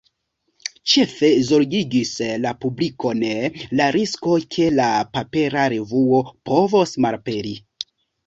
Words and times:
Ĉefe 0.93 1.27
zorgigis 1.49 2.13
la 2.45 2.53
publikon 2.63 3.21
la 3.81 3.89
risko, 3.97 4.33
ke 4.55 4.65
la 4.79 4.89
papera 5.19 5.67
revuo 5.77 6.23
povos 6.51 6.95
malaperi. 7.07 7.53